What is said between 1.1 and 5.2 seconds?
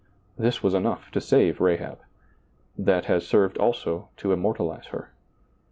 to save Rahab; that has served also to immortalize her.